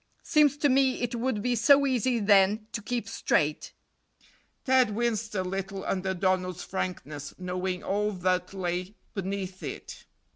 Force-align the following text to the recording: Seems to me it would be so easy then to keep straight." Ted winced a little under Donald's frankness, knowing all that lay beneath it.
Seems 0.23 0.57
to 0.57 0.67
me 0.67 0.99
it 1.03 1.13
would 1.13 1.43
be 1.43 1.53
so 1.53 1.85
easy 1.85 2.17
then 2.19 2.65
to 2.71 2.81
keep 2.81 3.07
straight." 3.07 3.71
Ted 4.65 4.95
winced 4.95 5.35
a 5.35 5.43
little 5.43 5.85
under 5.85 6.15
Donald's 6.15 6.63
frankness, 6.63 7.35
knowing 7.37 7.83
all 7.83 8.11
that 8.13 8.51
lay 8.51 8.95
beneath 9.13 9.61
it. 9.61 10.07